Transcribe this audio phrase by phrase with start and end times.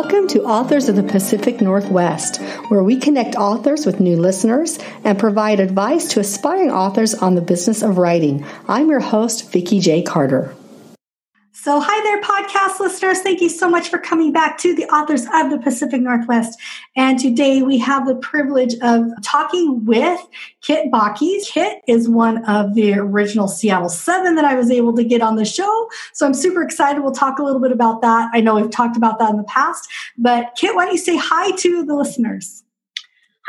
[0.00, 5.18] Welcome to Authors of the Pacific Northwest, where we connect authors with new listeners and
[5.18, 8.46] provide advice to aspiring authors on the business of writing.
[8.68, 10.02] I'm your host, Vicki J.
[10.02, 10.54] Carter.
[11.60, 13.18] So, hi there, podcast listeners.
[13.18, 16.56] Thank you so much for coming back to the authors of the Pacific Northwest.
[16.94, 20.20] And today we have the privilege of talking with
[20.60, 21.44] Kit Bakke.
[21.44, 25.34] Kit is one of the original Seattle Seven that I was able to get on
[25.34, 25.88] the show.
[26.12, 27.02] So, I'm super excited.
[27.02, 28.30] We'll talk a little bit about that.
[28.32, 31.16] I know we've talked about that in the past, but Kit, why don't you say
[31.16, 32.62] hi to the listeners?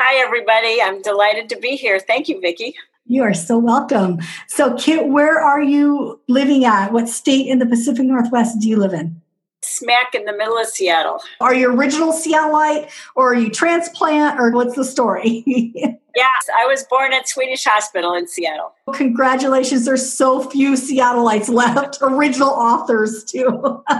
[0.00, 0.82] Hi, everybody.
[0.82, 2.00] I'm delighted to be here.
[2.00, 2.74] Thank you, Vicki.
[3.06, 4.18] You are so welcome.
[4.46, 6.92] So, Kit, where are you living at?
[6.92, 9.20] What state in the Pacific Northwest do you live in?
[9.62, 11.20] Smack in the middle of Seattle.
[11.40, 15.42] Are you original Seattleite or are you transplant or what's the story?
[16.16, 18.72] yes, I was born at Swedish Hospital in Seattle.
[18.94, 19.84] Congratulations.
[19.84, 23.84] There's so few Seattleites left, original authors too.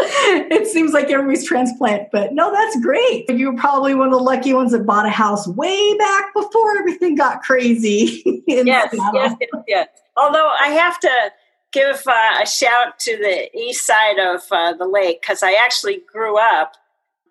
[0.50, 3.28] it seems like everybody's transplant, but no, that's great.
[3.30, 6.78] You were probably one of the lucky ones that bought a house way back before
[6.78, 8.22] everything got crazy.
[8.46, 9.88] yes, yes, yes, yes.
[10.16, 11.32] Although I have to
[11.72, 16.02] give uh, a shout to the east side of uh, the lake because I actually
[16.10, 16.74] grew up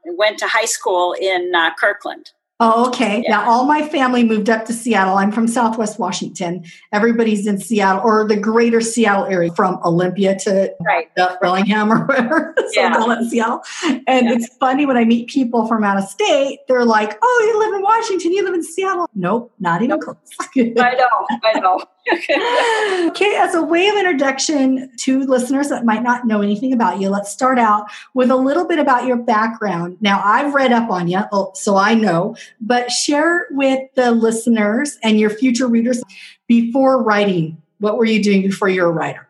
[0.06, 2.32] and went to high school in uh, Kirkland.
[2.62, 3.24] Oh, okay.
[3.24, 3.38] Yeah.
[3.38, 5.18] Now, all my family moved up to Seattle.
[5.18, 6.66] I'm from Southwest Washington.
[6.92, 11.10] Everybody's in Seattle or the greater Seattle area from Olympia to right.
[11.42, 12.54] Bellingham or whatever.
[12.58, 13.18] so yeah.
[13.18, 13.62] in Seattle.
[13.86, 14.34] And yeah.
[14.34, 17.76] it's funny when I meet people from out of state, they're like, oh, you live
[17.76, 19.10] in Washington, you live in Seattle.
[19.16, 20.02] Nope, not even nope.
[20.02, 20.18] close.
[20.58, 21.82] I know, I know.
[22.12, 27.00] Okay, okay, as a way of introduction to listeners that might not know anything about
[27.00, 29.98] you, let's start out with a little bit about your background.
[30.02, 34.98] Now, I've read up on you, oh, so I know, but share with the listeners
[35.04, 36.02] and your future readers
[36.48, 37.62] before writing.
[37.80, 39.30] What were you doing before you were a writer?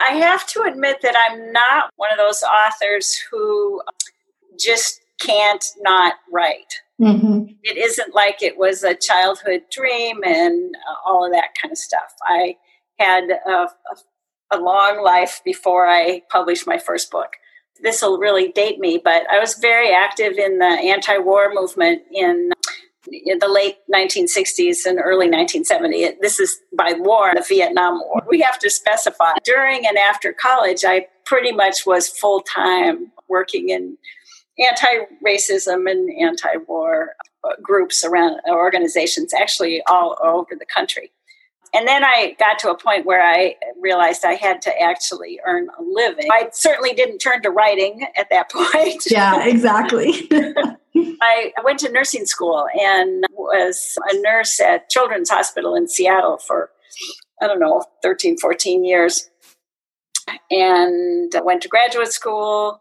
[0.00, 3.80] I have to admit that I'm not one of those authors who
[4.58, 6.82] just can't not write.
[7.00, 7.46] Mm-hmm.
[7.62, 11.78] It isn't like it was a childhood dream and uh, all of that kind of
[11.78, 12.14] stuff.
[12.22, 12.56] I
[12.98, 13.66] had a,
[14.52, 17.30] a, long life before I published my first book.
[17.82, 22.02] This will really date me, but I was very active in the anti war movement
[22.12, 22.50] in
[23.10, 26.14] in the late 1960s and early 1970s.
[26.20, 28.22] This is by war, the Vietnam War.
[28.28, 33.70] We have to specify during and after college, I pretty much was full time working
[33.70, 33.98] in
[34.58, 41.10] anti-racism and anti-war uh, groups around uh, organizations actually all over the country.
[41.72, 45.68] And then i got to a point where i realized i had to actually earn
[45.76, 46.28] a living.
[46.30, 49.02] I certainly didn't turn to writing at that point.
[49.10, 50.28] Yeah exactly.
[50.96, 56.70] I went to nursing school and was a nurse at Children's Hospital in Seattle for,
[57.42, 59.28] I don't know, 13, 14 years.
[60.50, 62.80] And went to graduate school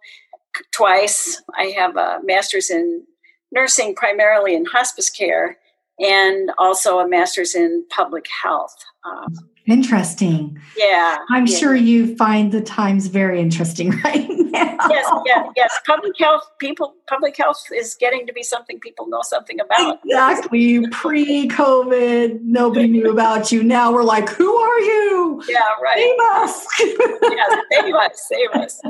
[0.72, 1.42] twice.
[1.58, 3.04] I have a master's in
[3.52, 5.58] nursing, primarily in hospice care,
[6.00, 8.76] and also a master's in public health.
[9.06, 9.36] Um,
[9.68, 10.60] interesting.
[10.78, 11.18] Yeah.
[11.30, 11.58] I'm yeah.
[11.58, 14.78] sure you find the times very interesting right now.
[14.90, 15.80] Yes, yes, yes.
[15.86, 20.00] Public health, people, public health is getting to be something people know something about.
[20.06, 20.88] Exactly.
[20.90, 23.64] Pre COVID, nobody knew about you.
[23.64, 25.44] Now we're like, who are you?
[25.48, 25.98] Yeah, right.
[25.98, 26.68] Save us.
[26.80, 28.82] yes, save us, save us.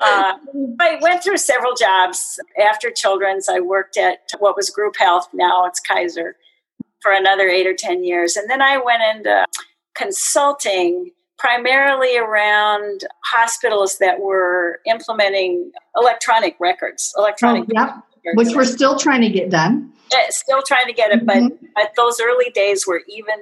[0.00, 0.34] Uh,
[0.80, 3.48] I went through several jobs after Children's.
[3.48, 6.36] I worked at what was Group Health, now it's Kaiser,
[7.02, 8.36] for another eight or 10 years.
[8.36, 9.46] And then I went into
[9.94, 17.64] consulting primarily around hospitals that were implementing electronic records, electronic.
[17.64, 18.36] Oh, yeah, records.
[18.36, 19.92] which we're still trying to get done.
[20.30, 21.66] still trying to get it, mm-hmm.
[21.74, 23.36] but those early days were even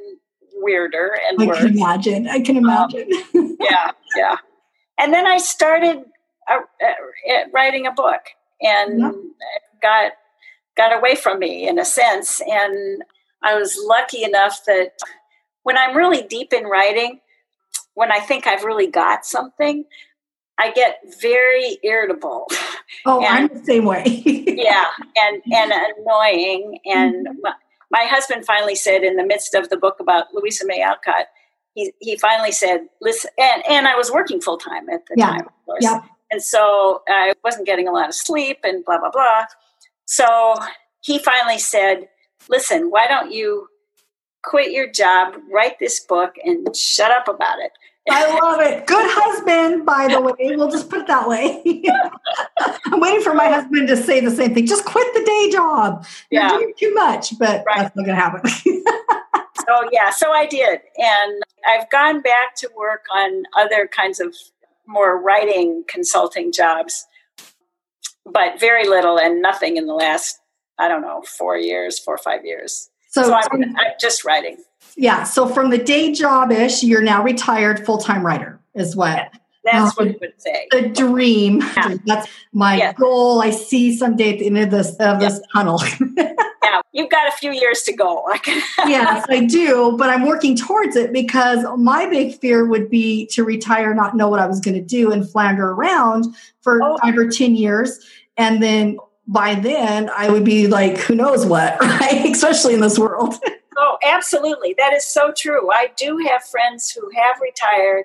[0.60, 1.58] weirder and I worse.
[1.58, 2.28] can imagine.
[2.28, 3.08] I can imagine.
[3.34, 4.36] Um, yeah, yeah.
[4.98, 6.04] And then I started
[6.50, 8.22] uh, uh, writing a book
[8.60, 9.12] and yeah.
[9.82, 10.12] got
[10.76, 13.03] got away from me in a sense and
[13.42, 14.92] i was lucky enough that
[15.62, 17.20] when i'm really deep in writing
[17.95, 19.84] when i think i've really got something
[20.59, 22.47] i get very irritable
[23.06, 24.86] oh and, i'm the same way yeah
[25.16, 27.41] and and annoying and mm-hmm.
[27.42, 27.53] my,
[27.91, 31.27] my, husband finally said in the midst of the book about louisa may alcott
[31.74, 35.27] he, he finally said listen and, and i was working full-time at the yeah.
[35.27, 36.00] time of course yeah.
[36.30, 39.45] And so uh, I wasn't getting a lot of sleep and blah, blah, blah.
[40.04, 40.54] So
[41.01, 42.09] he finally said,
[42.48, 43.69] Listen, why don't you
[44.42, 47.72] quit your job, write this book, and shut up about it?
[48.10, 48.86] I love it.
[48.86, 50.57] Good husband, by the way.
[50.57, 51.63] We'll just put it that way.
[52.86, 54.66] I'm waiting for my husband to say the same thing.
[54.66, 56.07] Just quit the day job.
[56.31, 56.48] You're yeah.
[56.51, 57.83] doing too much, but right.
[57.83, 58.48] that's not going to happen.
[59.66, 60.81] so, yeah, so I did.
[60.97, 64.34] And I've gone back to work on other kinds of
[64.88, 67.06] more writing consulting jobs
[68.32, 70.38] but very little and nothing in the last,
[70.78, 72.90] I don't know, four years, four or five years.
[73.10, 74.58] So, so I'm, I'm just writing.
[74.96, 75.24] Yeah.
[75.24, 79.30] So from the day job ish, you're now retired full time writer, is what.
[79.64, 80.68] That's what um, you would say.
[80.70, 81.60] The dream.
[81.60, 81.96] Yeah.
[82.06, 82.92] That's my yeah.
[82.94, 83.42] goal.
[83.42, 85.80] I see someday at the end of this of this tunnel.
[86.68, 88.26] yeah, you've got a few years to go.
[88.47, 93.44] yes, I do, but I'm working towards it because my big fear would be to
[93.44, 96.98] retire, not know what I was going to do, and flounder around for oh.
[97.03, 97.98] five or ten years,
[98.36, 102.30] and then by then I would be like, who knows what, right?
[102.30, 103.34] Especially in this world.
[103.76, 104.74] oh, absolutely.
[104.78, 105.71] That is so true.
[105.71, 108.04] I do have friends who have retired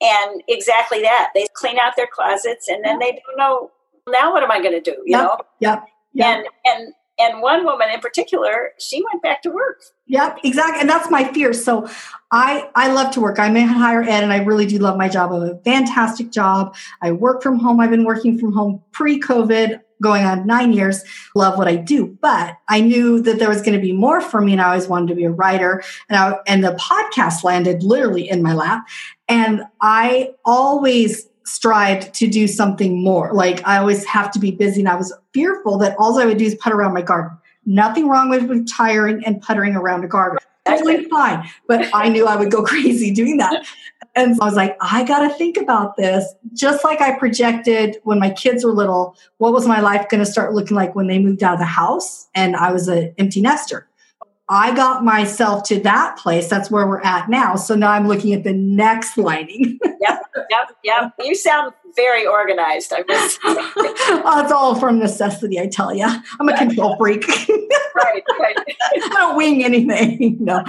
[0.00, 1.30] and exactly that.
[1.34, 3.70] They clean out their closets and then they don't know
[4.08, 5.22] now what am I going to do, you yep.
[5.22, 5.38] know?
[5.60, 5.88] Yep.
[6.14, 6.26] yep.
[6.26, 9.82] And and and one woman in particular, she went back to work.
[10.06, 10.80] Yep, exactly.
[10.80, 11.52] And that's my fear.
[11.52, 11.88] So
[12.30, 13.38] I I love to work.
[13.38, 15.32] I'm in higher ed and I really do love my job.
[15.32, 16.74] I have a fantastic job.
[17.02, 17.80] I work from home.
[17.80, 21.02] I've been working from home pre-COVID going on nine years,
[21.34, 22.16] love what I do.
[22.20, 24.88] But I knew that there was going to be more for me, and I always
[24.88, 25.82] wanted to be a writer.
[26.08, 28.86] And I, and the podcast landed literally in my lap,
[29.28, 33.32] and I always strived to do something more.
[33.32, 36.38] Like I always have to be busy, and I was fearful that all I would
[36.38, 37.36] do is put around my garden.
[37.66, 40.38] Nothing wrong with retiring and puttering around a garden.
[40.66, 41.48] Totally fine.
[41.66, 43.66] But I knew I would go crazy doing that.
[44.14, 46.34] And so I was like, I got to think about this.
[46.52, 50.30] Just like I projected when my kids were little, what was my life going to
[50.30, 53.40] start looking like when they moved out of the house and I was an empty
[53.40, 53.88] nester?
[54.48, 56.48] I got myself to that place.
[56.48, 57.54] That's where we're at now.
[57.56, 59.78] So now I'm looking at the next lining.
[60.00, 61.12] yep, yep, yep.
[61.18, 62.92] You sound very organized.
[62.92, 63.38] I guess.
[63.44, 66.06] oh, it's all from necessity, I tell you.
[66.40, 67.26] I'm a control freak.
[67.94, 68.56] right, right.
[68.94, 70.38] I don't wing anything.
[70.48, 70.62] No,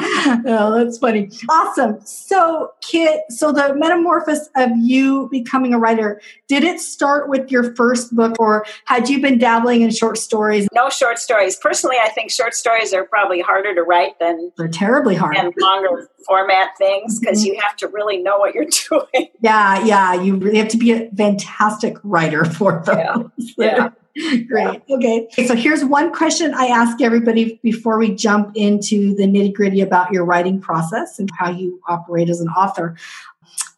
[0.43, 1.29] no, that's funny.
[1.49, 1.99] Awesome.
[2.03, 7.75] So, Kit, so the metamorphosis of you becoming a writer, did it start with your
[7.75, 10.67] first book or had you been dabbling in short stories?
[10.73, 11.55] No short stories.
[11.55, 15.53] Personally, I think short stories are probably harder to write than they're terribly hard and
[15.59, 17.53] longer format things because mm-hmm.
[17.53, 19.29] you have to really know what you're doing.
[19.41, 20.13] Yeah, yeah.
[20.21, 23.31] You really have to be a fantastic writer for them.
[23.57, 23.89] Yeah.
[24.15, 24.43] yeah.
[24.47, 24.81] Great.
[24.87, 24.95] Yeah.
[24.95, 25.27] Okay.
[25.45, 30.11] So here's one question I ask everybody before we jump into the nitty gritty about
[30.11, 32.95] your writing process and how you operate as an author.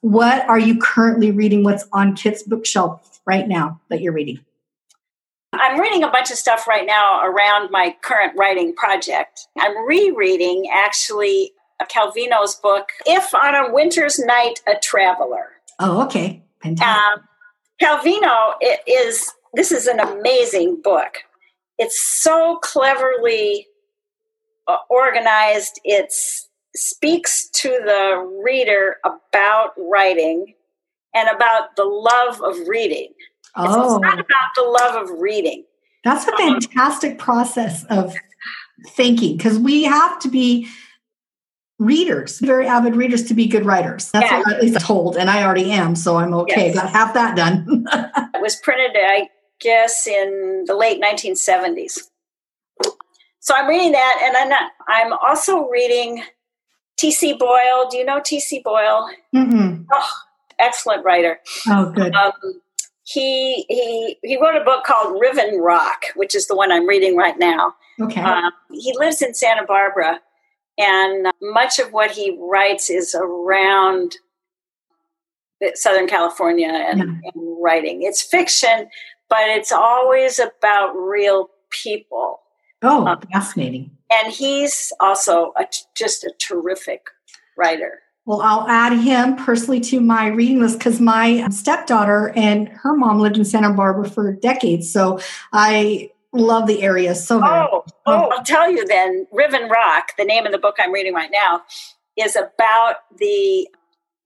[0.02, 1.64] What are you currently reading?
[1.64, 4.40] What's on Kit's bookshelf right now that you're reading?
[5.54, 9.48] I'm reading a bunch of stuff right now around my current writing project.
[9.60, 11.52] I'm rereading actually
[11.86, 15.52] Calvino's book, If on a Winter's Night a Traveler.
[15.80, 16.44] Oh, okay.
[16.62, 17.20] Fantastic.
[17.20, 17.28] Um,
[17.82, 21.18] Calvino it is this is an amazing book.
[21.78, 23.68] It's so cleverly
[24.68, 25.80] uh, organized.
[25.84, 26.14] It
[26.76, 30.54] speaks to the reader about writing
[31.14, 33.10] and about the love of reading.
[33.56, 33.96] Oh.
[33.96, 35.66] It's not about the love of reading.
[36.04, 38.16] That's a um, fantastic um, process of
[38.90, 40.68] thinking because we have to be
[41.82, 44.12] readers, very avid readers to be good writers.
[44.12, 44.40] That's yeah.
[44.40, 46.68] what at least I'm told, and I already am, so I'm okay.
[46.68, 46.76] Yes.
[46.76, 47.86] Got half that done.
[48.36, 49.30] it was printed, I
[49.60, 52.00] guess, in the late 1970s.
[53.40, 56.24] So I'm reading that, and I'm, not, I'm also reading
[56.98, 57.34] T.C.
[57.34, 57.90] Boyle.
[57.90, 58.62] Do you know T.C.
[58.64, 59.10] Boyle?
[59.36, 59.84] Mm-hmm.
[59.92, 60.12] Oh,
[60.60, 61.40] excellent writer.
[61.68, 62.14] Oh, good.
[62.14, 62.34] Um,
[63.04, 67.18] he he he wrote a book called Riven Rock, which is the one I'm reading
[67.18, 67.74] right now.
[68.00, 68.22] Okay.
[68.22, 70.20] Um, he lives in Santa Barbara,
[70.82, 74.16] and much of what he writes is around
[75.76, 77.06] Southern California and, yeah.
[77.06, 78.02] and writing.
[78.02, 78.90] It's fiction,
[79.30, 82.40] but it's always about real people.
[82.82, 83.92] Oh, um, fascinating.
[84.12, 87.02] And he's also a, just a terrific
[87.56, 88.00] writer.
[88.26, 93.20] Well, I'll add him personally to my reading list because my stepdaughter and her mom
[93.20, 94.92] lived in Santa Barbara for decades.
[94.92, 95.20] So
[95.54, 97.70] I love the area so oh, much.
[97.72, 99.28] Oh, oh, I'll tell you then.
[99.32, 101.62] Riven Rock, the name of the book I'm reading right now,
[102.18, 103.68] is about the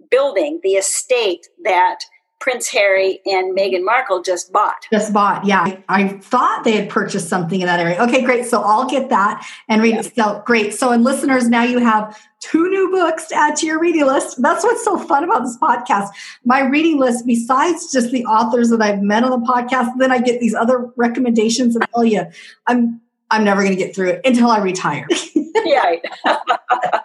[0.09, 1.99] building, the estate that
[2.45, 4.85] Prince Harry and Meghan Markle just bought.
[4.91, 5.77] Just bought, yeah.
[5.89, 7.99] I thought they had purchased something in that area.
[8.03, 8.45] Okay, great.
[8.45, 10.01] So I'll get that and read yeah.
[10.01, 10.15] it.
[10.15, 10.71] So great.
[10.75, 14.39] So, and listeners, now you have two new books to add to your reading list.
[14.43, 16.09] That's what's so fun about this podcast.
[16.43, 20.19] My reading list, besides just the authors that I've met on the podcast, then I
[20.19, 22.27] get these other recommendations and tell you,
[22.67, 25.07] I'm I'm never going to get through it until I retire.
[25.65, 25.95] yeah.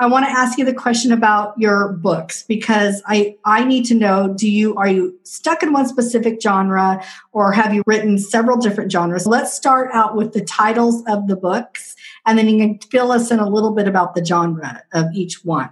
[0.00, 3.94] I want to ask you the question about your books because I I need to
[3.94, 8.56] know do you are you stuck in one specific genre or have you written several
[8.58, 9.26] different genres?
[9.26, 13.32] Let's start out with the titles of the books and then you can fill us
[13.32, 15.70] in a little bit about the genre of each one.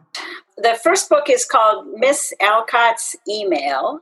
[0.56, 4.00] The first book is called Miss Alcott's Email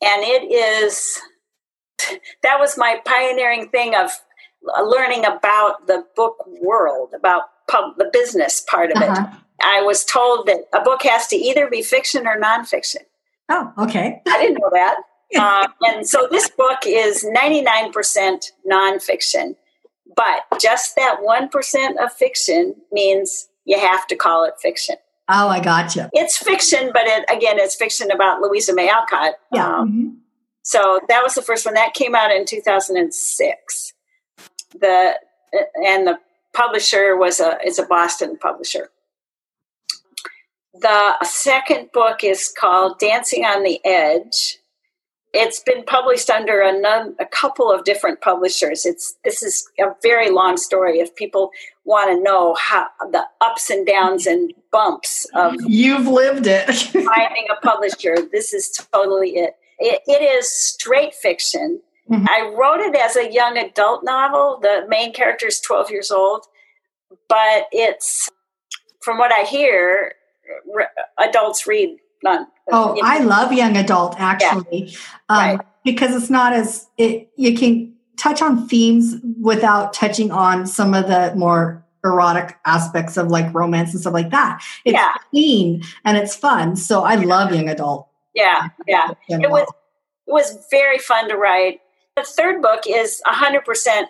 [0.00, 1.20] and it is
[2.42, 4.10] that was my pioneering thing of
[4.82, 9.26] learning about the book world, about pub, the business part of uh-huh.
[9.28, 9.40] it.
[9.60, 13.02] I was told that a book has to either be fiction or nonfiction.
[13.48, 14.22] Oh, okay.
[14.26, 14.96] I didn't know that.
[15.38, 19.56] uh, and so this book is 99% nonfiction,
[20.16, 24.96] but just that 1% of fiction means you have to call it fiction.
[25.28, 26.08] Oh, I gotcha.
[26.14, 29.34] It's fiction, but it, again, it's fiction about Louisa May Alcott.
[29.52, 29.66] Yeah.
[29.66, 30.08] Um, mm-hmm.
[30.62, 31.74] So that was the first one.
[31.74, 33.92] That came out in 2006.
[34.80, 35.14] The
[35.86, 36.18] and the
[36.58, 38.90] publisher was a it's a Boston publisher.
[40.74, 44.58] The second book is called Dancing on the Edge.
[45.34, 48.86] It's been published under a, num- a couple of different publishers.
[48.86, 50.98] It's this is a very long story.
[50.98, 51.50] If people
[51.84, 57.46] want to know how the ups and downs and bumps of you've lived it finding
[57.50, 59.54] a publisher, this is totally it.
[59.78, 61.80] It, it is straight fiction.
[62.10, 62.26] Mm-hmm.
[62.28, 64.58] I wrote it as a young adult novel.
[64.60, 66.46] The main character is 12 years old,
[67.28, 68.30] but it's,
[69.00, 70.12] from what I hear,
[70.72, 70.86] re-
[71.18, 72.46] adults read none.
[72.70, 73.08] Oh, you know.
[73.08, 74.98] I love young adult actually, yeah.
[75.28, 75.60] um, right.
[75.84, 77.30] because it's not as it.
[77.36, 83.28] You can touch on themes without touching on some of the more erotic aspects of
[83.28, 84.62] like romance and stuff like that.
[84.84, 85.14] It's yeah.
[85.30, 86.76] clean and it's fun.
[86.76, 88.08] So I love young adult.
[88.34, 89.12] Yeah, yeah.
[89.28, 89.66] It was
[90.26, 91.80] it was very fun to write.
[92.18, 93.62] The third book is 100%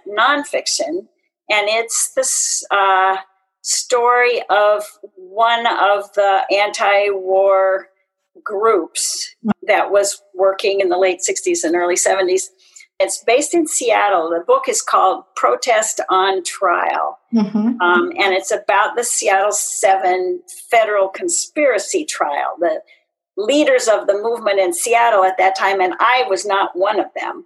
[0.08, 1.06] nonfiction,
[1.50, 3.18] and it's this uh,
[3.60, 4.82] story of
[5.14, 7.88] one of the anti-war
[8.42, 9.36] groups
[9.66, 12.44] that was working in the late 60s and early 70s.
[12.98, 14.30] It's based in Seattle.
[14.30, 17.18] The book is called Protest on Trial.
[17.34, 17.78] Mm-hmm.
[17.82, 22.56] Um, and it's about the Seattle 7 federal conspiracy trial.
[22.58, 22.80] The
[23.36, 27.12] leaders of the movement in Seattle at that time, and I was not one of
[27.14, 27.44] them.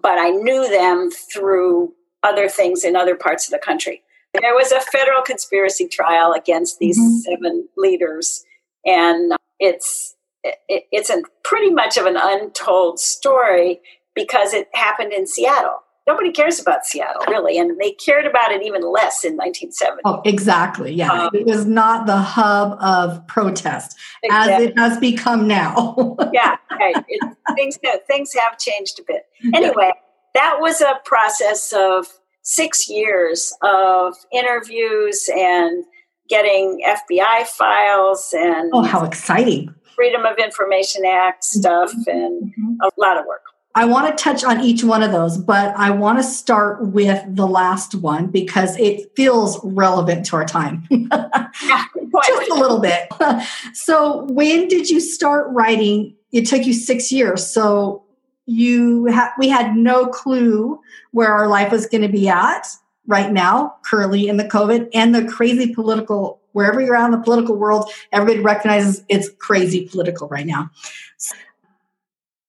[0.00, 4.02] But I knew them through other things in other parts of the country.
[4.40, 7.18] There was a federal conspiracy trial against these mm-hmm.
[7.18, 8.44] seven leaders,
[8.84, 13.80] and it's it, it's a pretty much of an untold story
[14.14, 18.62] because it happened in Seattle nobody cares about Seattle really, and they cared about it
[18.62, 20.02] even less in 1970.
[20.04, 20.92] Oh, exactly.
[20.92, 24.52] Yeah, um, it was not the hub of protest exactly.
[24.52, 26.16] as it has become now.
[26.32, 26.96] yeah, right.
[27.08, 29.26] It, things things have changed a bit.
[29.54, 29.92] Anyway,
[30.34, 32.06] that was a process of
[32.42, 35.84] six years of interviews and
[36.28, 39.74] getting FBI files and oh, how exciting!
[39.94, 42.74] Freedom of Information Act stuff and mm-hmm.
[42.82, 43.42] a lot of work.
[43.76, 47.22] I want to touch on each one of those, but I want to start with
[47.26, 50.86] the last one because it feels relevant to our time.
[50.90, 53.08] Just a little bit.
[53.72, 56.14] so, when did you start writing?
[56.30, 57.44] It took you six years.
[57.44, 58.04] So,
[58.46, 60.78] you ha- we had no clue
[61.10, 62.68] where our life was going to be at
[63.06, 67.24] right now, currently in the COVID and the crazy political, wherever you're out in the
[67.24, 70.70] political world, everybody recognizes it's crazy political right now.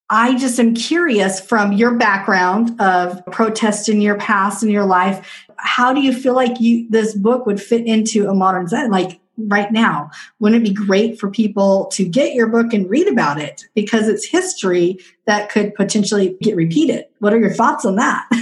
[0.08, 5.46] I just am curious from your background of protest in your past in your life,
[5.56, 8.90] how do you feel like you this book would fit into a modern Zen?
[8.90, 13.08] Like right now, wouldn't it be great for people to get your book and read
[13.08, 17.06] about it because it's history that could potentially get repeated?
[17.18, 18.28] What are your thoughts on that?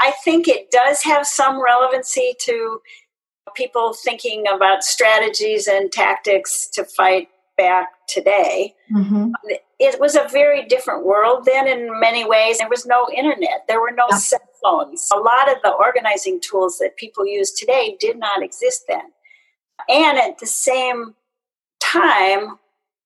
[0.00, 2.80] I think it does have some relevancy to
[3.54, 8.74] people thinking about strategies and tactics to fight back today.
[8.92, 9.32] Mm-hmm.
[9.78, 12.58] It was a very different world then in many ways.
[12.58, 14.16] There was no internet, there were no yeah.
[14.16, 15.08] cell phones.
[15.14, 19.12] A lot of the organizing tools that people use today did not exist then.
[19.88, 21.14] And at the same
[21.80, 22.58] time,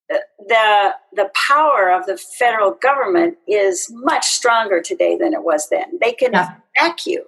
[0.09, 5.99] the the power of the federal government is much stronger today than it was then.
[6.01, 6.57] They can yeah.
[6.75, 7.25] back you.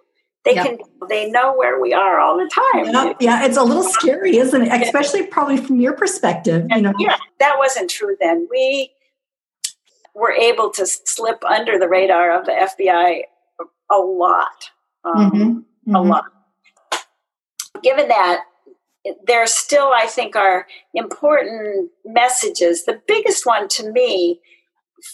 [0.46, 0.64] They yep.
[0.64, 2.86] can they know where we are all the time.
[2.94, 4.82] Yeah, yeah, it's a little scary, isn't it?
[4.82, 6.66] Especially probably from your perspective.
[6.70, 8.46] You know, yeah, that wasn't true then.
[8.48, 8.92] We
[10.14, 13.22] were able to slip under the radar of the FBI
[13.90, 14.70] a lot,
[15.04, 15.42] um, mm-hmm.
[15.42, 15.94] Mm-hmm.
[15.96, 16.24] a lot.
[17.82, 18.44] Given that,
[19.26, 22.84] there still, I think, are important messages.
[22.84, 24.38] The biggest one to me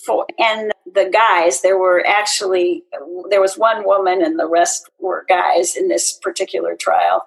[0.05, 2.85] for and the guys there were actually
[3.31, 7.27] there was one woman and the rest were guys in this particular trial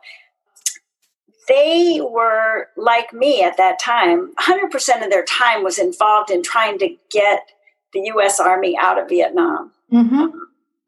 [1.48, 6.80] they were like me at that time 100% of their time was involved in trying
[6.80, 7.52] to get
[7.94, 10.26] the us army out of vietnam mm-hmm.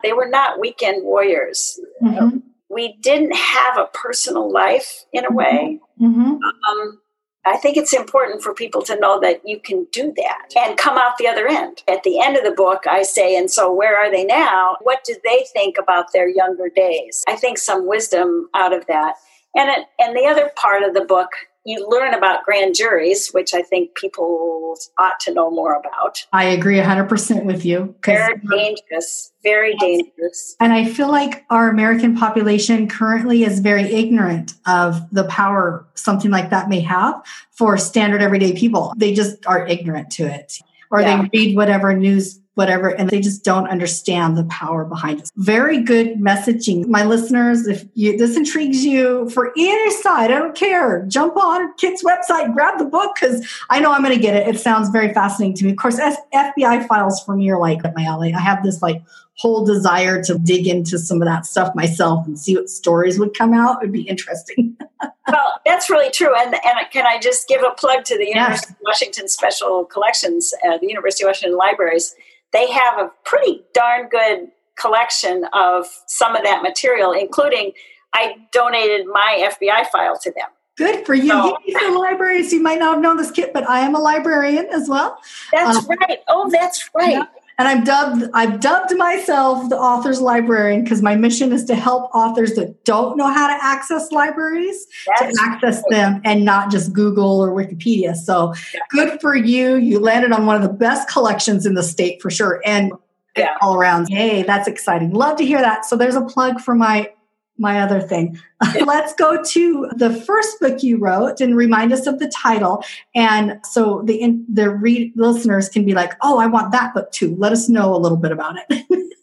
[0.03, 2.37] they were not weekend warriors mm-hmm.
[2.69, 6.33] we didn't have a personal life in a way mm-hmm.
[6.33, 6.99] um,
[7.47, 10.97] I think it's important for people to know that you can do that and come
[10.97, 11.83] out the other end.
[11.87, 14.77] At the end of the book, I say, and so where are they now?
[14.81, 17.23] What do they think about their younger days?
[17.27, 19.15] I think some wisdom out of that.
[19.55, 21.29] And, it, and the other part of the book
[21.67, 26.25] you learn about grand juries, which I think people ought to know more about.
[26.31, 27.93] I agree 100% with you.
[28.05, 30.55] Very dangerous, very dangerous.
[30.61, 36.31] And I feel like our American population currently is very ignorant of the power something
[36.31, 37.21] like that may have
[37.51, 38.93] for standard everyday people.
[38.95, 40.59] They just are ignorant to it.
[40.89, 41.23] Or yeah.
[41.23, 45.31] they read whatever news whatever, and they just don't understand the power behind it.
[45.35, 46.87] Very good messaging.
[46.87, 51.05] My listeners, if you, this intrigues you for either side, I don't care.
[51.07, 54.55] Jump on Kit's website, grab the book because I know I'm going to get it.
[54.55, 55.71] It sounds very fascinating to me.
[55.71, 58.33] Of course, FBI files for me are like my alley.
[58.33, 59.03] I have this like
[59.37, 63.37] whole desire to dig into some of that stuff myself and see what stories would
[63.37, 63.83] come out.
[63.83, 64.75] It would be interesting.
[65.27, 66.33] well, that's really true.
[66.35, 68.71] And, and can I just give a plug to the University yes.
[68.71, 72.15] of Washington Special Collections, uh, the University of Washington Libraries?
[72.57, 74.49] They have a pretty darn good
[74.79, 77.73] collection of some of that material, including
[78.13, 80.47] I donated my FBI file to them.
[80.75, 81.29] Good for you.
[81.29, 82.53] So, you libraries.
[82.53, 85.19] You might not have known this, Kit, but I am a librarian as well.
[85.51, 86.19] That's um, right.
[86.27, 87.13] Oh, that's right.
[87.13, 87.25] Yeah.
[87.59, 92.11] And I've dubbed I've dubbed myself the author's librarian because my mission is to help
[92.13, 94.85] authors that don't know how to access libraries
[95.19, 98.15] That's to access them and not just Google or Wikipedia.
[98.15, 98.81] So yeah.
[98.89, 99.77] good for you.
[99.77, 102.61] You landed on one of the best collections in the state for sure.
[102.63, 102.91] And
[103.35, 103.57] yeah.
[103.61, 104.07] all around.
[104.09, 105.13] Hey, that's exciting.
[105.13, 105.85] Love to hear that.
[105.85, 107.11] So there's a plug for my
[107.57, 108.39] my other thing.
[108.85, 112.83] Let's go to the first book you wrote and remind us of the title.
[113.15, 117.11] And so the in, the read, listeners can be like, "Oh, I want that book
[117.11, 118.85] too." Let us know a little bit about it.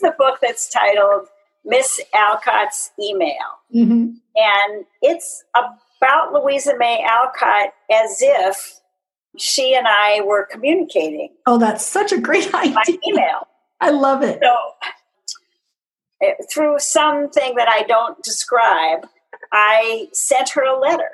[0.00, 1.28] the book that's titled
[1.64, 3.34] Miss Alcott's Email,
[3.74, 4.10] mm-hmm.
[4.36, 8.80] and it's about Louisa May Alcott as if
[9.38, 11.30] she and I were communicating.
[11.46, 12.74] Oh, that's such a great idea!
[12.74, 13.48] By email.
[13.80, 14.40] I love it.
[14.42, 14.56] So
[16.22, 19.06] Eh, through something that I don't describe,
[19.52, 21.10] I sent her a letter,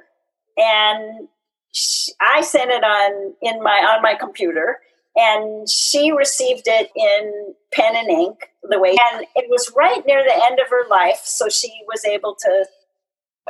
[0.56, 1.28] and
[1.72, 4.78] she, I sent it on in my on my computer,
[5.16, 10.22] and she received it in pen and ink the way, and it was right near
[10.22, 12.66] the end of her life, so she was able to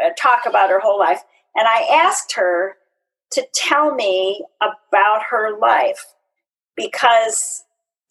[0.03, 1.21] uh, talk about her whole life.
[1.55, 2.77] And I asked her
[3.33, 6.15] to tell me about her life
[6.77, 7.65] because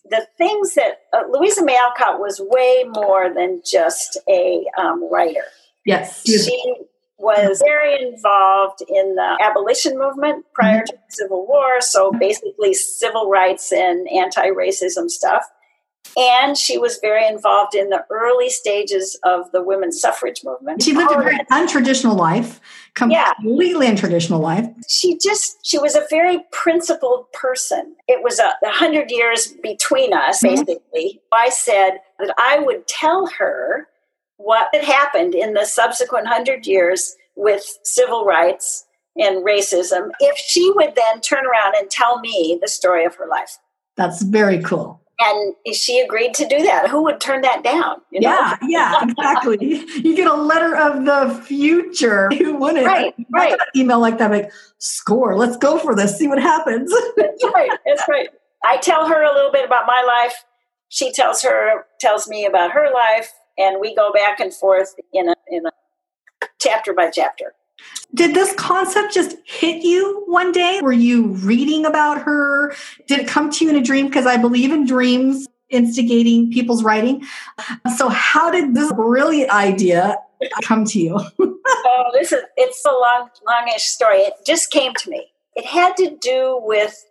[0.10, 5.44] the things that uh, Louisa May Alcott was way more than just a um, writer.
[5.86, 6.24] Yes.
[6.26, 6.76] She
[7.18, 10.86] was very involved in the abolition movement prior mm-hmm.
[10.86, 15.46] to the Civil War, so basically civil rights and anti racism stuff.
[16.18, 20.84] And she was very involved in the early stages of the women's suffrage movement.
[20.84, 22.60] She lived a very untraditional life,
[22.96, 23.94] completely yeah.
[23.94, 24.68] untraditional life.
[24.90, 27.96] She just, she was a very principled person.
[28.08, 30.64] It was a, a hundred years between us, mm-hmm.
[30.64, 31.22] basically.
[31.32, 33.88] I said that I would tell her
[34.38, 38.86] what had happened in the subsequent hundred years with civil rights
[39.16, 43.28] and racism if she would then turn around and tell me the story of her
[43.28, 43.60] life.
[43.96, 46.90] That's very cool and she agreed to do that.
[46.90, 48.02] Who would turn that down?
[48.12, 48.30] You know?
[48.30, 49.58] Yeah, yeah, exactly.
[50.04, 52.30] you get a letter of the future.
[52.38, 52.86] Who wouldn't?
[52.86, 53.58] Right, right.
[53.76, 55.38] Email like that, like score.
[55.38, 56.18] Let's go for this.
[56.18, 56.92] See what happens.
[57.18, 57.70] that's right.
[57.86, 58.30] That's right.
[58.66, 60.44] I tell her a little bit about my life.
[60.90, 65.30] She tells her tells me about her life, and we go back and forth in
[65.30, 65.72] a in a
[66.60, 67.54] chapter by chapter.
[68.14, 70.80] Did this concept just hit you one day?
[70.82, 72.76] Were you reading about her?
[73.08, 74.08] Did it come to you in a dream?
[74.08, 77.24] Because I believe in dreams instigating people's writing.
[77.96, 80.18] So, how did this brilliant idea
[80.64, 81.20] come to you?
[81.40, 84.20] oh, this is it's a long, longish story.
[84.20, 85.28] It just came to me.
[85.56, 87.06] It had to do with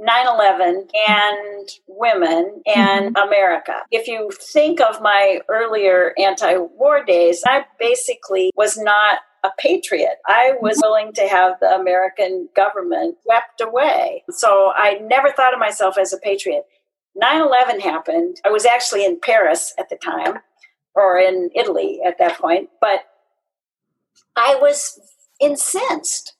[0.00, 3.28] 9-11 and women and mm-hmm.
[3.28, 3.82] America.
[3.90, 10.16] If you think of my earlier anti-war days, I basically was not a patriot.
[10.26, 10.88] I was mm-hmm.
[10.88, 14.24] willing to have the American government swept away.
[14.30, 16.64] So I never thought of myself as a patriot.
[17.14, 18.40] 9 11 happened.
[18.44, 20.38] I was actually in Paris at the time,
[20.94, 23.00] or in Italy at that point, but
[24.36, 25.00] I was
[25.40, 26.34] incensed.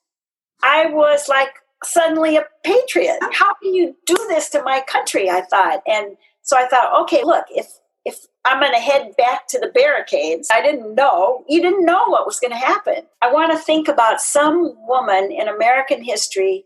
[0.63, 1.49] I was like
[1.83, 3.19] suddenly a patriot.
[3.31, 5.29] How can you do this to my country?
[5.29, 5.81] I thought.
[5.87, 7.67] And so I thought, okay, look, if
[8.09, 10.49] if I'm going to head back to the barricades.
[10.51, 11.43] I didn't know.
[11.47, 13.03] You didn't know what was going to happen.
[13.21, 16.65] I want to think about some woman in American history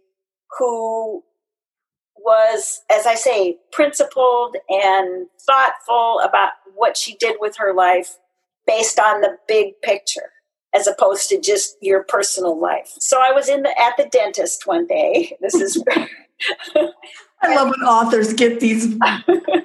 [0.57, 1.23] who
[2.17, 8.17] was, as I say, principled and thoughtful about what she did with her life
[8.67, 10.29] based on the big picture.
[10.75, 12.91] as opposed to just your personal life.
[12.99, 15.37] So I was in the at the dentist one day.
[15.41, 15.83] This is
[17.43, 18.95] I love when authors get these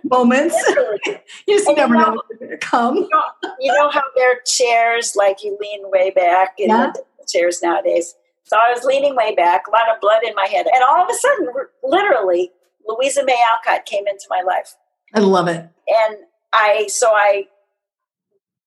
[0.04, 0.56] moments.
[1.06, 2.96] you just and never you know, know when they're going to come.
[2.96, 6.92] You know, you know, how their chairs like you lean way back in yeah.
[6.94, 8.14] the chairs nowadays.
[8.44, 11.02] So I was leaning way back, a lot of blood in my head, and all
[11.02, 11.48] of a sudden,
[11.82, 12.50] literally,
[12.86, 14.74] Louisa May Alcott came into my life.
[15.14, 15.68] I love it.
[15.86, 16.16] And
[16.52, 17.46] I so I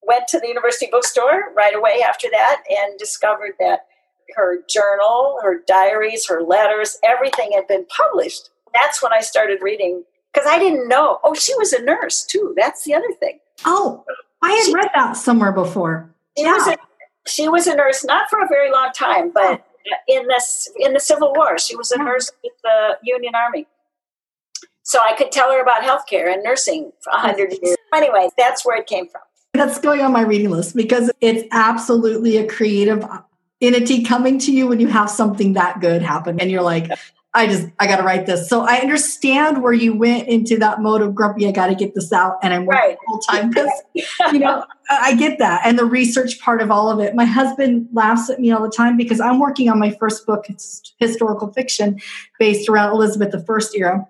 [0.02, 3.80] went to the university bookstore right away after that and discovered that
[4.36, 8.50] her journal, her diaries, her letters, everything had been published.
[8.72, 11.18] That's when I started reading because I didn't know.
[11.24, 12.54] Oh, she was a nurse too.
[12.56, 13.38] That's the other thing.
[13.64, 14.04] Oh,
[14.42, 16.10] I had she, read that somewhere before.
[16.36, 16.52] She yeah.
[16.54, 16.76] was a,
[17.26, 19.94] she was a nurse, not for a very long time, but oh.
[20.08, 22.04] in this in the Civil War, she was a uh-huh.
[22.04, 23.66] nurse with the Union Army.
[24.84, 27.76] So I could tell her about healthcare and nursing for a hundred years.
[27.94, 29.20] Anyway, that's where it came from.
[29.54, 33.20] That's going on my reading list because it's absolutely a creative uh,
[33.60, 36.90] entity coming to you when you have something that good happen and you're like
[37.34, 41.00] i just i gotta write this so i understand where you went into that mode
[41.00, 42.98] of grumpy i gotta get this out and i'm working right.
[43.06, 43.70] whole time because
[44.32, 47.88] you know i get that and the research part of all of it my husband
[47.92, 51.52] laughs at me all the time because i'm working on my first book it's historical
[51.52, 51.98] fiction
[52.38, 54.06] based around elizabeth the first era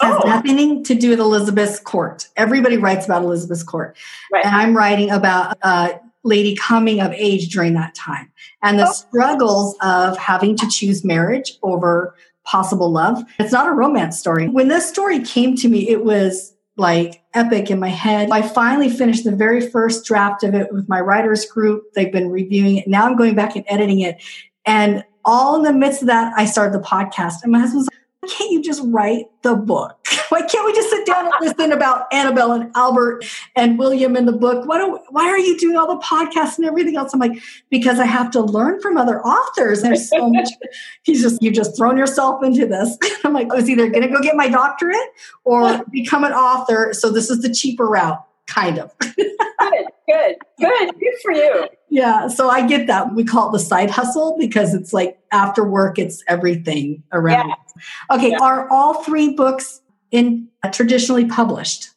[0.00, 0.28] has oh.
[0.28, 2.28] nothing to do with Elizabeth's court.
[2.36, 3.96] Everybody writes about Elizabeth's court.
[4.32, 4.44] Right.
[4.44, 8.92] And I'm writing about a lady coming of age during that time and the oh.
[8.92, 13.22] struggles of having to choose marriage over possible love.
[13.38, 14.48] It's not a romance story.
[14.48, 18.30] When this story came to me, it was like epic in my head.
[18.30, 21.92] I finally finished the very first draft of it with my writers group.
[21.94, 22.88] They've been reviewing it.
[22.88, 24.22] Now I'm going back and editing it.
[24.66, 27.42] And all in the midst of that, I started the podcast.
[27.42, 29.98] And my husband's like, can't you just write the book?
[30.28, 34.26] Why can't we just sit down and listen about Annabelle and Albert and William in
[34.26, 34.66] the book?
[34.66, 37.12] Why don't why are you doing all the podcasts and everything else?
[37.14, 37.38] I'm like,
[37.70, 39.82] because I have to learn from other authors.
[39.82, 40.48] There's so much.
[41.02, 42.98] He's just you've just thrown yourself into this.
[43.24, 44.96] I'm like, I was either gonna go get my doctorate
[45.44, 46.92] or become an author.
[46.92, 48.92] So this is the cheaper route, kind of.
[49.00, 50.90] good, good, good.
[51.00, 51.68] Good for you.
[51.88, 53.14] Yeah, so I get that.
[53.14, 57.48] We call it the side hustle because it's like after work, it's everything around.
[57.48, 58.16] Yeah.
[58.16, 58.42] Okay, yeah.
[58.42, 59.80] are all three books
[60.10, 61.90] in uh, traditionally published?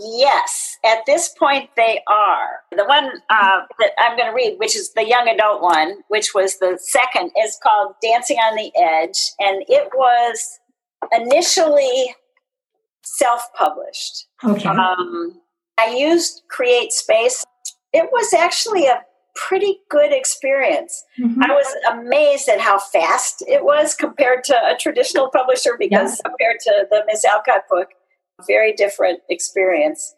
[0.00, 2.60] Yes, at this point they are.
[2.70, 6.34] The one uh, that I'm going to read, which is the young adult one, which
[6.34, 10.58] was the second, is called Dancing on the Edge, and it was
[11.12, 12.14] initially
[13.02, 14.26] self-published.
[14.44, 14.68] Okay.
[14.68, 15.40] Um,
[15.78, 17.44] I used CreateSpace
[17.92, 19.02] it was actually a
[19.34, 21.04] pretty good experience.
[21.18, 21.42] Mm-hmm.
[21.42, 26.30] I was amazed at how fast it was compared to a traditional publisher because yeah.
[26.30, 27.88] compared to the Miss Alcott book,
[28.46, 30.14] very different experience.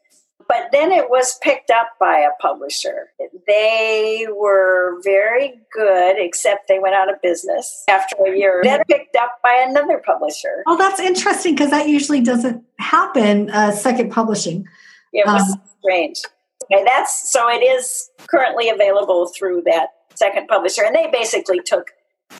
[0.49, 3.11] But then it was picked up by a publisher.
[3.46, 8.61] They were very good, except they went out of business after a year.
[8.64, 10.64] Then picked up by another publisher.
[10.66, 13.51] Oh, that's interesting because that usually doesn't happen.
[13.51, 14.66] Uh, second publishing.
[15.12, 16.23] It was um, strange.
[16.64, 21.90] Okay, that's so it is currently available through that second publisher, and they basically took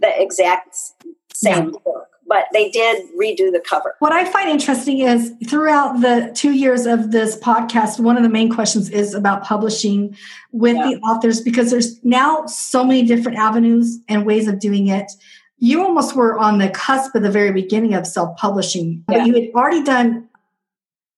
[0.01, 0.77] the exact
[1.35, 1.79] same yeah.
[1.85, 3.95] book, but they did redo the cover.
[3.99, 8.29] What I find interesting is throughout the two years of this podcast, one of the
[8.29, 10.17] main questions is about publishing
[10.53, 10.91] with yeah.
[10.91, 15.11] the authors because there's now so many different avenues and ways of doing it.
[15.59, 19.19] You almost were on the cusp of the very beginning of self publishing, yeah.
[19.19, 20.29] but you had already done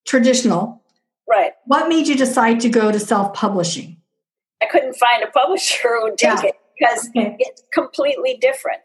[0.07, 0.82] traditional
[1.29, 1.53] Right.
[1.67, 3.99] What made you decide to go to self publishing?
[4.63, 6.51] I couldn't find a publisher who would take yeah.
[6.51, 7.37] it because okay.
[7.39, 8.81] it's completely different.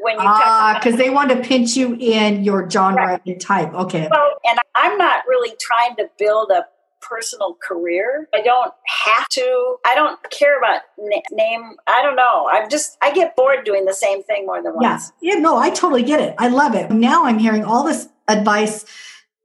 [0.00, 3.20] When you ah, because they want to pinch you in your genre right.
[3.26, 3.74] and type.
[3.74, 4.06] Okay.
[4.08, 6.66] Well, and I'm not really trying to build a
[7.00, 8.28] personal career.
[8.32, 9.76] I don't have to.
[9.84, 11.74] I don't care about na- name.
[11.88, 12.48] I don't know.
[12.48, 12.96] I'm just.
[13.02, 15.12] I get bored doing the same thing more than once.
[15.20, 15.34] Yeah.
[15.34, 15.40] Yeah.
[15.40, 16.36] No, I totally get it.
[16.38, 16.92] I love it.
[16.92, 18.84] Now I'm hearing all this advice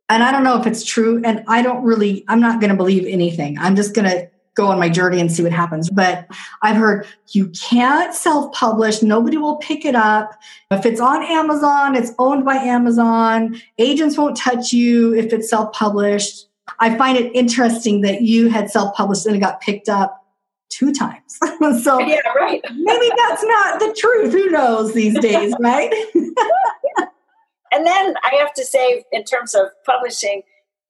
[0.09, 1.21] and I don't know if it's true.
[1.23, 3.57] And I don't really, I'm not going to believe anything.
[3.57, 5.89] I'm just going to go on my journey and see what happens.
[5.89, 6.27] But
[6.61, 10.37] I've heard you can't self publish, nobody will pick it up.
[10.71, 13.59] If it's on Amazon, it's owned by Amazon.
[13.77, 16.47] Agents won't touch you if it's self published.
[16.79, 20.23] I find it interesting that you had self published and it got picked up
[20.69, 21.37] two times.
[21.83, 22.61] so yeah, right.
[22.73, 24.31] maybe that's not the truth.
[24.33, 25.91] Who knows these days, right?
[27.73, 30.43] And then I have to say, in terms of publishing,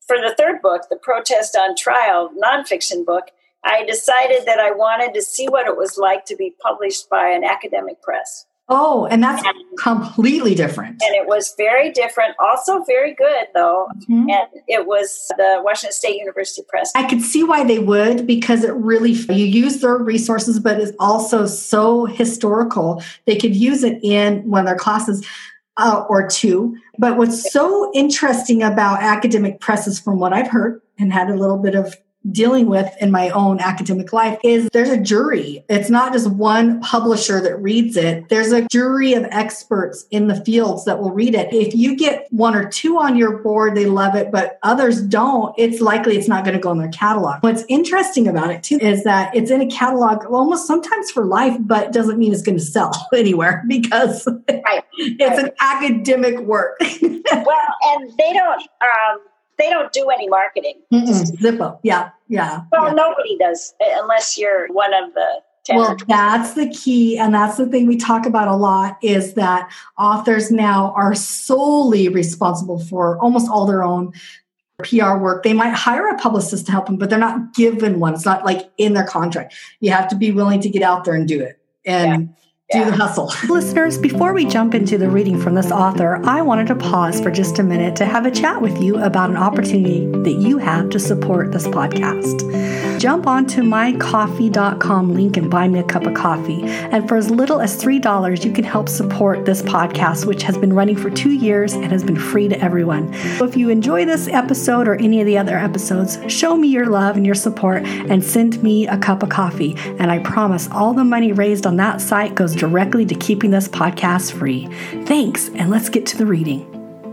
[0.05, 3.25] for the third book, the Protest on Trial nonfiction book,
[3.63, 7.29] I decided that I wanted to see what it was like to be published by
[7.29, 8.45] an academic press.
[8.69, 11.01] Oh, and that's and, completely different.
[11.03, 13.89] And it was very different, also very good though.
[14.03, 14.29] Mm-hmm.
[14.29, 16.91] And it was the Washington State University Press.
[16.95, 20.93] I could see why they would because it really you use their resources, but it's
[20.97, 23.03] also so historical.
[23.25, 25.25] They could use it in one of their classes.
[25.75, 26.77] Uh, or two.
[26.99, 31.57] But what's so interesting about academic presses, from what I've heard and had a little
[31.57, 31.95] bit of
[32.31, 35.63] dealing with in my own academic life is there's a jury.
[35.69, 38.29] It's not just one publisher that reads it.
[38.29, 41.53] There's a jury of experts in the fields that will read it.
[41.53, 45.53] If you get one or two on your board, they love it, but others don't,
[45.57, 47.43] it's likely it's not going to go in their catalog.
[47.43, 51.57] What's interesting about it too is that it's in a catalog almost sometimes for life,
[51.59, 54.83] but doesn't mean it's going to sell anywhere because right.
[54.97, 55.45] it's right.
[55.45, 56.77] an academic work.
[57.01, 59.19] well, and they don't um
[59.57, 60.81] they don't do any marketing.
[60.91, 62.61] Zippo, yeah, yeah.
[62.71, 62.93] Well, yeah.
[62.93, 65.41] nobody does uh, unless you're one of the.
[65.69, 69.71] well, that's the key, and that's the thing we talk about a lot is that
[69.97, 74.11] authors now are solely responsible for almost all their own
[74.83, 75.43] PR work.
[75.43, 78.13] They might hire a publicist to help them, but they're not given one.
[78.13, 79.53] It's not like in their contract.
[79.79, 81.59] You have to be willing to get out there and do it.
[81.85, 82.35] And yeah
[82.73, 83.31] do the hustle.
[83.49, 87.31] Listeners, before we jump into the reading from this author, I wanted to pause for
[87.31, 90.89] just a minute to have a chat with you about an opportunity that you have
[90.89, 92.99] to support this podcast.
[92.99, 96.63] Jump onto mycoffee.com link and buy me a cup of coffee.
[96.63, 100.73] And for as little as $3, you can help support this podcast, which has been
[100.73, 103.13] running for two years and has been free to everyone.
[103.37, 106.85] So if you enjoy this episode or any of the other episodes, show me your
[106.87, 109.75] love and your support and send me a cup of coffee.
[109.99, 113.67] And I promise all the money raised on that site goes directly to keeping this
[113.67, 114.67] podcast free.
[115.05, 116.69] Thanks, and let's get to the reading.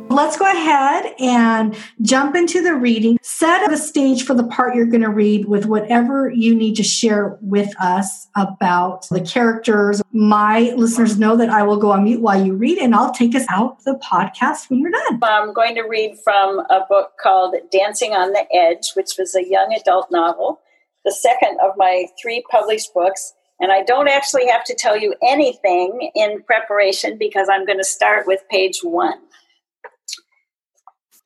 [0.08, 3.18] Let's go ahead and jump into the reading.
[3.20, 6.76] Set up the stage for the part you're going to read with whatever you need
[6.76, 10.00] to share with us about the characters.
[10.12, 13.34] My listeners know that I will go on mute while you read, and I'll take
[13.34, 15.18] us out the podcast when you're done.
[15.20, 19.44] I'm going to read from a book called Dancing on the Edge, which was a
[19.44, 20.60] young adult novel,
[21.04, 23.34] the second of my three published books.
[23.60, 27.84] And I don't actually have to tell you anything in preparation because I'm going to
[27.84, 29.18] start with page one.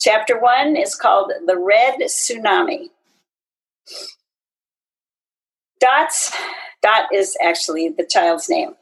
[0.00, 2.88] Chapter one is called The Red Tsunami.
[5.80, 6.32] Dot's,
[6.82, 8.74] Dot is actually the child's name.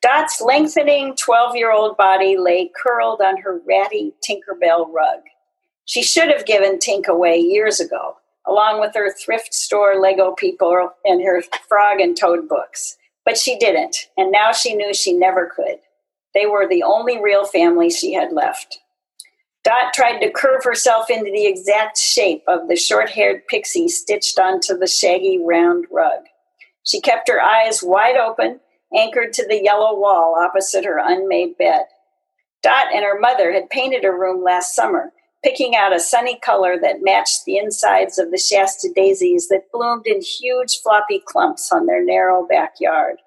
[0.00, 5.20] Dot's lengthening 12 year old body lay curled on her ratty Tinkerbell rug.
[5.84, 10.90] She should have given Tink away years ago along with her thrift store Lego people
[11.04, 12.96] and her frog and toad books.
[13.24, 15.78] But she didn't, and now she knew she never could.
[16.34, 18.78] They were the only real family she had left.
[19.64, 24.38] Dot tried to curve herself into the exact shape of the short haired pixie stitched
[24.38, 26.20] onto the shaggy round rug.
[26.84, 28.60] She kept her eyes wide open,
[28.96, 31.86] anchored to the yellow wall opposite her unmade bed.
[32.62, 35.12] Dot and her mother had painted her room last summer,
[35.46, 40.04] picking out a sunny color that matched the insides of the Shasta daisies that bloomed
[40.04, 43.18] in huge floppy clumps on their narrow backyard.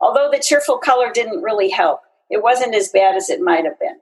[0.00, 3.80] Although the cheerful color didn't really help, it wasn't as bad as it might have
[3.80, 3.98] been.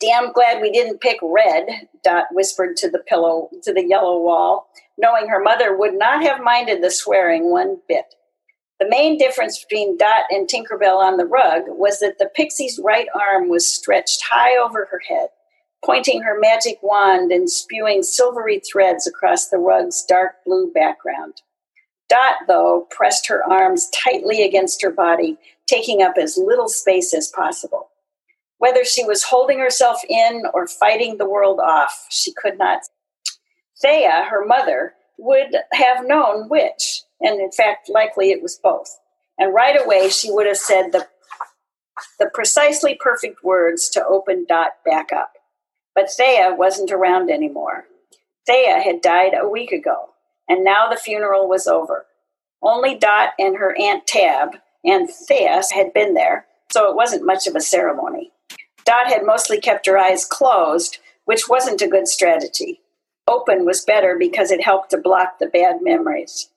[0.00, 4.68] Damn glad we didn't pick red, Dot whispered to the pillow, to the yellow wall,
[4.96, 8.14] knowing her mother would not have minded the swearing one bit.
[8.78, 13.08] The main difference between Dot and Tinkerbell on the rug was that the pixie's right
[13.12, 15.30] arm was stretched high over her head,
[15.86, 21.34] pointing her magic wand and spewing silvery threads across the rug's dark blue background.
[22.08, 27.28] Dot, though, pressed her arms tightly against her body, taking up as little space as
[27.28, 27.90] possible.
[28.58, 32.80] Whether she was holding herself in or fighting the world off, she could not.
[33.80, 38.98] Thea, her mother, would have known which, and in fact, likely it was both.
[39.38, 41.06] And right away, she would have said the,
[42.18, 45.35] the precisely perfect words to open Dot back up.
[45.96, 47.86] But Thea wasn't around anymore.
[48.46, 50.10] Thea had died a week ago,
[50.46, 52.06] and now the funeral was over.
[52.62, 57.46] Only Dot and her Aunt Tab and Thea had been there, so it wasn't much
[57.46, 58.30] of a ceremony.
[58.84, 62.82] Dot had mostly kept her eyes closed, which wasn't a good strategy.
[63.26, 66.50] Open was better because it helped to block the bad memories.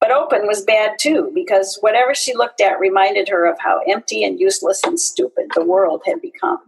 [0.00, 4.22] But open was bad too, because whatever she looked at reminded her of how empty
[4.24, 6.60] and useless and stupid the world had become.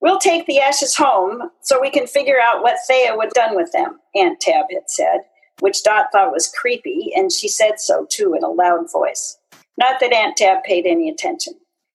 [0.00, 3.72] We'll take the ashes home so we can figure out what Thea would done with
[3.72, 5.20] them, Aunt Tab had said,
[5.60, 9.38] which Dot thought was creepy, and she said so too in a loud voice.
[9.76, 11.54] Not that Aunt Tab paid any attention.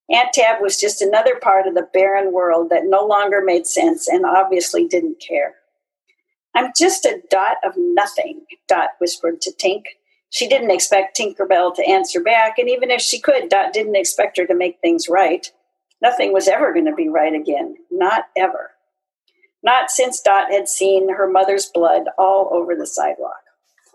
[0.09, 4.07] Aunt Tab was just another part of the barren world that no longer made sense
[4.07, 5.55] and obviously didn't care.
[6.53, 9.83] I'm just a dot of nothing, Dot whispered to Tink.
[10.29, 12.57] she didn't expect Tinkerbell to answer back.
[12.57, 15.51] And even if she could, Dot didn't expect her to make things right.
[16.03, 17.77] Nothing was ever going to be right again.
[17.89, 18.71] Not ever.
[19.63, 23.37] Not since Dot had seen her mother's blood all over the sidewalk.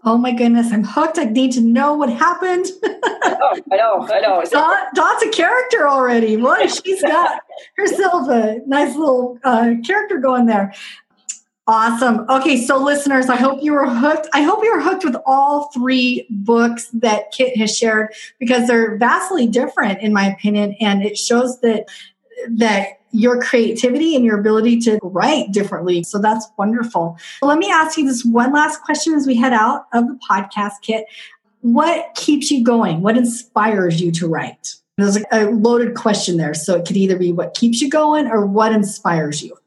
[0.04, 1.18] Oh my goodness, I'm hooked.
[1.18, 2.66] I need to know what happened.
[2.84, 4.44] I know, I know, I know.
[4.44, 6.36] Dot, Dot's a character already.
[6.36, 7.40] Boy, she's got
[7.76, 10.72] herself a nice little uh, character going there.
[11.68, 12.24] Awesome.
[12.30, 14.26] Okay, so listeners, I hope you were hooked.
[14.32, 18.96] I hope you were hooked with all three books that Kit has shared because they're
[18.96, 21.84] vastly different, in my opinion, and it shows that
[22.52, 26.02] that your creativity and your ability to write differently.
[26.04, 27.18] So that's wonderful.
[27.42, 30.80] Let me ask you this one last question as we head out of the podcast,
[30.80, 31.04] Kit.
[31.60, 33.02] What keeps you going?
[33.02, 34.74] What inspires you to write?
[34.96, 36.54] There's a loaded question there.
[36.54, 39.57] So it could either be what keeps you going or what inspires you.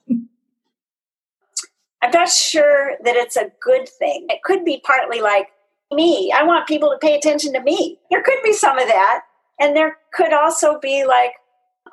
[2.02, 4.28] I'm not sure that it's a good thing.
[4.30, 5.50] It could be partly like
[5.92, 6.34] me.
[6.36, 8.00] I want people to pay attention to me.
[8.10, 9.22] There could be some of that.
[9.60, 11.34] And there could also be like,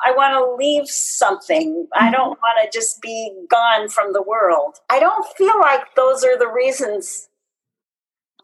[0.04, 1.86] I want to leave something.
[1.92, 2.12] I mm-hmm.
[2.12, 4.76] don't want to just be gone from the world.
[4.88, 7.28] I don't feel like those are the reasons.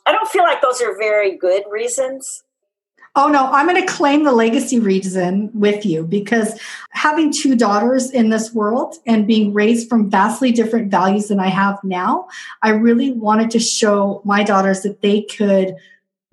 [0.06, 2.44] I don't feel like those are very good reasons.
[3.16, 6.58] Oh no, I'm going to claim the legacy reason with you because
[6.90, 11.46] having two daughters in this world and being raised from vastly different values than I
[11.46, 12.26] have now,
[12.62, 15.76] I really wanted to show my daughters that they could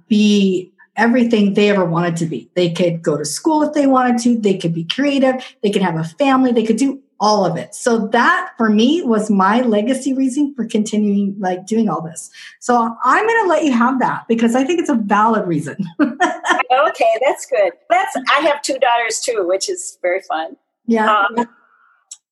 [0.08, 2.50] be everything they ever wanted to be.
[2.56, 5.84] They could go to school if they wanted to, they could be creative, they could
[5.84, 7.76] have a family, they could do all of it.
[7.76, 12.32] So that for me was my legacy reason for continuing like doing all this.
[12.60, 15.78] So I'm going to let you have that because I think it's a valid reason.
[16.02, 17.74] okay, that's good.
[17.92, 20.58] That's I have two daughters too, which is very fun.
[20.88, 21.26] Yeah.
[21.38, 21.48] Um,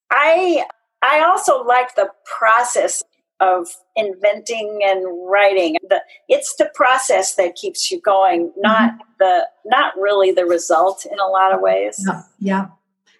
[0.09, 0.65] I
[1.03, 3.03] I also like the process
[3.39, 5.77] of inventing and writing.
[5.87, 9.01] The, it's the process that keeps you going, not mm-hmm.
[9.19, 12.03] the not really the result in a lot of ways.
[12.05, 12.23] Yeah.
[12.39, 12.67] yeah.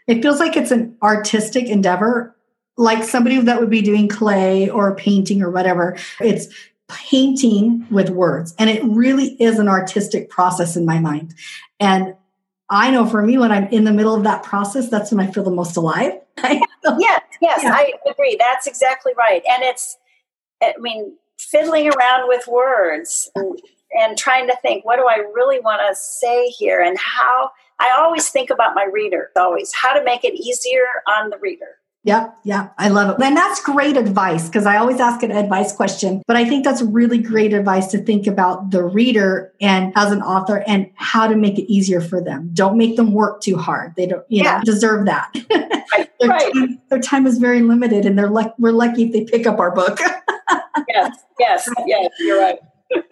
[0.10, 2.36] It feels like it's an artistic endeavor,
[2.78, 5.98] like somebody that would be doing clay or painting or whatever.
[6.20, 6.48] It's
[6.88, 8.56] painting with words.
[8.58, 11.36] And it really is an artistic process in my mind.
[11.80, 12.16] And
[12.72, 15.32] I know for me, when I'm in the middle of that process, that's when I
[15.32, 16.14] feel the most alive.
[16.44, 16.62] yes,
[17.40, 17.72] yes, yeah.
[17.72, 18.36] I agree.
[18.40, 19.44] That's exactly right.
[19.48, 19.96] And it's,
[20.64, 23.60] I mean, fiddling around with words and,
[23.92, 26.82] and trying to think, what do I really want to say here?
[26.82, 31.30] And how I always think about my reader, always how to make it easier on
[31.30, 31.80] the reader.
[32.06, 33.24] Yep, yeah, I love it.
[33.24, 36.82] And that's great advice because I always ask an advice question, but I think that's
[36.82, 41.36] really great advice to think about the reader and as an author and how to
[41.36, 42.52] make it easier for them.
[42.54, 43.96] Don't make them work too hard.
[43.98, 44.58] They don't, you yeah.
[44.58, 45.36] know, deserve that.
[45.92, 46.08] Right.
[46.20, 46.54] their, right.
[46.54, 49.58] Time, their time is very limited and they're like, we're lucky if they pick up
[49.58, 50.00] our book.
[50.88, 52.60] yes, yes, yes, you're right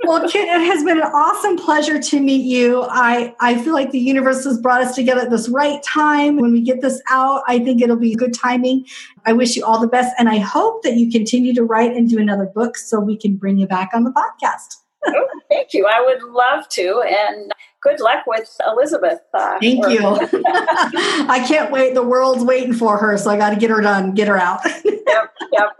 [0.03, 2.83] well, Kit, it has been an awesome pleasure to meet you.
[2.83, 6.37] I, I feel like the universe has brought us together at this right time.
[6.37, 8.85] When we get this out, I think it'll be good timing.
[9.25, 10.15] I wish you all the best.
[10.17, 13.35] And I hope that you continue to write and do another book so we can
[13.35, 14.77] bring you back on the podcast.
[15.07, 15.85] oh, thank you.
[15.85, 17.01] I would love to.
[17.01, 19.19] And good luck with Elizabeth.
[19.33, 19.99] Uh, Thank or- you.
[20.45, 21.93] I can't wait.
[21.93, 24.61] The world's waiting for her, so I got to get her done, get her out.
[24.85, 25.75] yep, yep.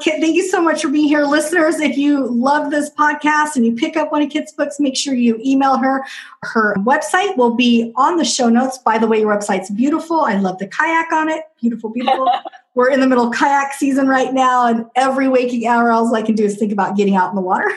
[0.00, 1.80] Thank you so much for being here, listeners.
[1.80, 5.14] If you love this podcast and you pick up one of Kit's books, make sure
[5.14, 6.04] you email her.
[6.42, 8.78] Her website will be on the show notes.
[8.78, 10.20] By the way, your website's beautiful.
[10.20, 11.44] I love the kayak on it.
[11.64, 12.30] Beautiful, beautiful.
[12.74, 16.20] We're in the middle of kayak season right now, and every waking hour, all I
[16.20, 17.70] can do is think about getting out in the water.